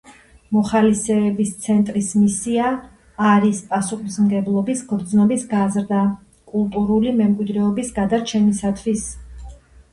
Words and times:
მოხალისეების 0.55 1.51
ცენტრის 1.65 2.07
მისია 2.21 2.71
არის 3.33 3.61
პასუხისმგებლობის 3.75 4.83
გრძნობის 4.95 5.47
გაზრდა 5.55 6.03
კულტურული 6.55 7.17
მემკვიდრეობის 7.23 7.97
გადარჩენისათვის. 8.03 9.09